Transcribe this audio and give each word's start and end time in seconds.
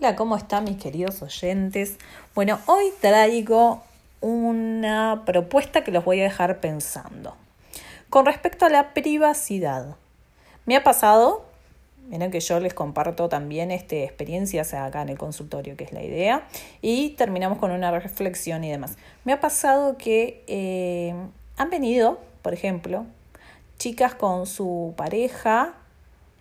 Hola, 0.00 0.14
¿cómo 0.14 0.36
están 0.36 0.62
mis 0.62 0.76
queridos 0.76 1.22
oyentes? 1.22 1.96
Bueno, 2.32 2.60
hoy 2.66 2.84
traigo 3.00 3.82
una 4.20 5.24
propuesta 5.26 5.82
que 5.82 5.90
los 5.90 6.04
voy 6.04 6.20
a 6.20 6.22
dejar 6.22 6.60
pensando. 6.60 7.34
Con 8.08 8.24
respecto 8.24 8.64
a 8.64 8.68
la 8.68 8.94
privacidad, 8.94 9.96
me 10.66 10.76
ha 10.76 10.84
pasado, 10.84 11.44
miren 12.06 12.30
que 12.30 12.38
yo 12.38 12.60
les 12.60 12.74
comparto 12.74 13.28
también 13.28 13.72
este, 13.72 14.04
experiencias 14.04 14.72
acá 14.72 15.02
en 15.02 15.08
el 15.08 15.18
consultorio, 15.18 15.76
que 15.76 15.82
es 15.82 15.92
la 15.92 16.04
idea, 16.04 16.46
y 16.80 17.10
terminamos 17.16 17.58
con 17.58 17.72
una 17.72 17.90
reflexión 17.90 18.62
y 18.62 18.70
demás. 18.70 18.96
Me 19.24 19.32
ha 19.32 19.40
pasado 19.40 19.98
que 19.98 20.44
eh, 20.46 21.12
han 21.56 21.70
venido, 21.70 22.20
por 22.42 22.54
ejemplo, 22.54 23.04
chicas 23.78 24.14
con 24.14 24.46
su 24.46 24.94
pareja 24.96 25.74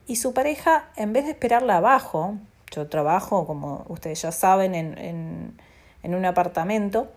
y 0.06 0.18
su 0.18 0.36
pareja, 0.36 0.90
en 0.96 1.12
vez 1.12 1.26
de 1.26 1.32
esperarla 1.32 1.78
abajo, 1.78 2.36
yo 2.72 2.88
trabajo, 2.88 3.46
como 3.46 3.86
ustedes 3.88 4.22
ya 4.22 4.32
saben, 4.32 4.76
en, 4.76 5.58
un 6.04 6.26
apartamento 6.26 7.10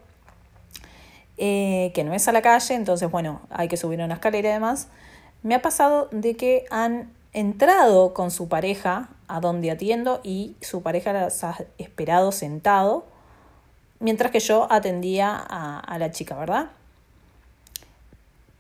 eh, 1.37 1.93
que 1.95 2.03
no 2.03 2.13
es 2.13 2.27
a 2.27 2.33
la 2.33 2.43
calle, 2.43 2.75
entonces, 2.75 3.11
bueno, 3.11 3.41
hay 3.51 3.69
que 3.69 3.77
subir 3.77 4.01
una 4.01 4.15
escalera 4.15 4.51
y. 4.51 4.89
Me 5.43 5.55
ha 5.55 5.63
pasado 5.63 6.09
de 6.11 6.37
que 6.37 6.65
han 6.71 7.13
entrado 7.33 8.15
con 8.15 8.31
su 8.31 8.49
pareja 8.49 9.11
a 9.29 9.41
donde 9.41 9.71
atiendo 9.71 10.21
y 10.25 10.57
su 10.61 10.83
pareja 10.83 11.13
las 11.13 11.45
ha 11.45 11.57
esperado 11.79 12.33
sentado 12.33 13.05
mientras 14.01 14.33
que 14.33 14.41
yo 14.41 14.67
atendía 14.71 15.37
a, 15.37 15.79
a 15.79 15.99
la 15.99 16.11
chica, 16.11 16.35
¿verdad? 16.37 16.71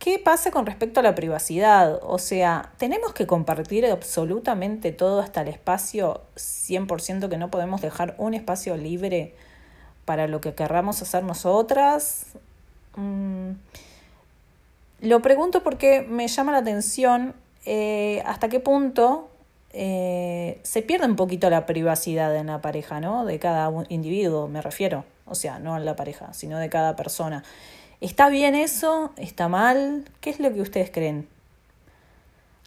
¿Qué 0.00 0.18
pasa 0.18 0.50
con 0.50 0.64
respecto 0.64 1.00
a 1.00 1.02
la 1.02 1.14
privacidad? 1.14 2.00
O 2.02 2.18
sea, 2.18 2.72
¿tenemos 2.78 3.12
que 3.12 3.26
compartir 3.26 3.84
absolutamente 3.84 4.92
todo 4.92 5.20
hasta 5.20 5.42
el 5.42 5.48
espacio 5.48 6.22
100% 6.36 7.28
que 7.28 7.36
no 7.36 7.50
podemos 7.50 7.82
dejar 7.82 8.14
un 8.16 8.32
espacio 8.32 8.78
libre 8.78 9.34
para 10.06 10.26
lo 10.26 10.40
que 10.40 10.54
querramos 10.54 11.02
hacer 11.02 11.22
nosotras? 11.22 12.28
Mm, 12.96 13.50
lo 15.02 15.20
pregunto 15.20 15.62
porque 15.62 16.00
me 16.00 16.28
llama 16.28 16.52
la 16.52 16.58
atención 16.58 17.34
eh, 17.66 18.22
hasta 18.24 18.48
qué 18.48 18.58
punto 18.58 19.28
eh, 19.74 20.60
se 20.62 20.80
pierde 20.80 21.08
un 21.08 21.16
poquito 21.16 21.50
la 21.50 21.66
privacidad 21.66 22.34
en 22.36 22.46
la 22.46 22.62
pareja, 22.62 23.00
¿no? 23.00 23.26
De 23.26 23.38
cada 23.38 23.70
individuo, 23.90 24.48
me 24.48 24.62
refiero. 24.62 25.04
O 25.26 25.34
sea, 25.34 25.58
no 25.58 25.76
en 25.76 25.84
la 25.84 25.94
pareja, 25.94 26.32
sino 26.32 26.56
de 26.56 26.70
cada 26.70 26.96
persona. 26.96 27.44
¿Está 28.00 28.30
bien 28.30 28.54
eso? 28.54 29.12
¿Está 29.18 29.48
mal? 29.48 30.08
¿Qué 30.22 30.30
es 30.30 30.40
lo 30.40 30.52
que 30.54 30.62
ustedes 30.62 30.90
creen? 30.90 31.28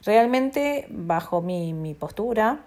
Realmente, 0.05 0.85
bajo 0.89 1.41
mi, 1.41 1.73
mi 1.73 1.95
postura, 1.95 2.59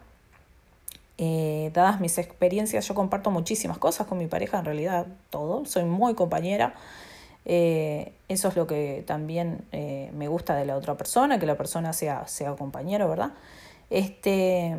eh, 1.18 1.70
dadas 1.72 2.00
mis 2.00 2.18
experiencias, 2.18 2.88
yo 2.88 2.94
comparto 2.94 3.30
muchísimas 3.30 3.78
cosas 3.78 4.08
con 4.08 4.18
mi 4.18 4.26
pareja, 4.26 4.58
en 4.58 4.64
realidad 4.64 5.06
todo, 5.30 5.64
soy 5.64 5.84
muy 5.84 6.14
compañera. 6.14 6.74
Eh, 7.44 8.12
eso 8.28 8.48
es 8.48 8.56
lo 8.56 8.66
que 8.66 9.04
también 9.06 9.64
eh, 9.70 10.10
me 10.12 10.26
gusta 10.26 10.56
de 10.56 10.64
la 10.64 10.76
otra 10.76 10.96
persona, 10.96 11.38
que 11.38 11.46
la 11.46 11.56
persona 11.56 11.92
sea, 11.92 12.26
sea 12.26 12.56
compañero, 12.56 13.08
¿verdad? 13.08 13.30
Este, 13.90 14.76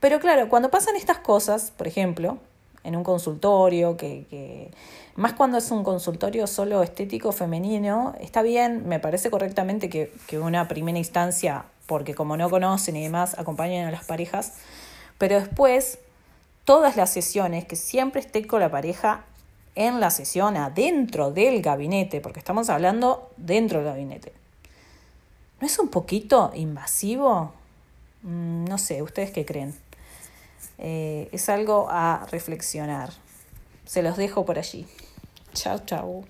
pero 0.00 0.20
claro, 0.20 0.48
cuando 0.48 0.70
pasan 0.70 0.96
estas 0.96 1.18
cosas, 1.18 1.70
por 1.70 1.86
ejemplo, 1.86 2.38
en 2.84 2.96
un 2.96 3.02
consultorio, 3.02 3.96
que, 3.96 4.26
que, 4.30 4.70
más 5.16 5.32
cuando 5.32 5.58
es 5.58 5.70
un 5.70 5.82
consultorio 5.82 6.46
solo 6.46 6.82
estético 6.82 7.32
femenino, 7.32 8.14
está 8.20 8.42
bien, 8.42 8.86
me 8.86 9.00
parece 9.00 9.30
correctamente 9.30 9.88
que, 9.88 10.12
que 10.26 10.38
una 10.38 10.68
primera 10.68 10.98
instancia, 10.98 11.64
porque 11.86 12.14
como 12.14 12.36
no 12.36 12.50
conocen 12.50 12.96
y 12.96 13.02
demás, 13.02 13.38
acompañen 13.38 13.86
a 13.86 13.90
las 13.90 14.04
parejas, 14.04 14.54
pero 15.18 15.40
después 15.40 15.98
todas 16.64 16.96
las 16.96 17.10
sesiones 17.10 17.64
que 17.64 17.76
siempre 17.76 18.20
esté 18.20 18.46
con 18.46 18.60
la 18.60 18.70
pareja 18.70 19.24
en 19.74 20.00
la 20.00 20.10
sesión 20.10 20.56
adentro 20.56 21.32
del 21.32 21.62
gabinete, 21.62 22.20
porque 22.20 22.38
estamos 22.38 22.70
hablando 22.70 23.30
dentro 23.36 23.78
del 23.78 23.88
gabinete. 23.88 24.32
¿No 25.60 25.66
es 25.66 25.78
un 25.78 25.88
poquito 25.88 26.52
invasivo? 26.54 27.52
Mm, 28.22 28.64
no 28.66 28.78
sé, 28.78 29.02
¿ustedes 29.02 29.30
qué 29.30 29.44
creen? 29.44 29.74
Eh, 30.78 31.28
es 31.32 31.48
algo 31.48 31.88
a 31.90 32.26
reflexionar. 32.30 33.10
Se 33.86 34.02
los 34.02 34.16
dejo 34.16 34.44
por 34.44 34.58
allí. 34.58 34.86
Chao, 35.52 35.80
chao. 35.86 36.24